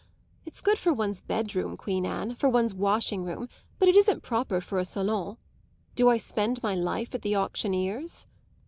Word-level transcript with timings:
It's 0.47 0.61
good 0.61 0.79
for 0.79 0.91
one's 0.91 1.21
bed 1.21 1.53
room, 1.53 1.77
Queen 1.77 2.07
Anne 2.07 2.33
for 2.33 2.49
one's 2.49 2.73
washing 2.73 3.23
room; 3.23 3.47
but 3.77 3.87
it 3.87 3.95
isn't 3.95 4.23
proper 4.23 4.59
for 4.59 4.79
a 4.79 4.83
salon. 4.83 5.37
Do 5.93 6.09
I 6.09 6.17
spend 6.17 6.63
my 6.63 6.73
life 6.73 7.13
at 7.13 7.21
the 7.21 7.35
auctioneer's?" 7.35 8.25